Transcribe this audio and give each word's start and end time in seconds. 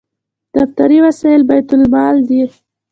دفتري 0.55 0.97
وسایل 1.05 1.41
بیت 1.49 1.69
المال 1.75 2.15
دي 2.27 2.41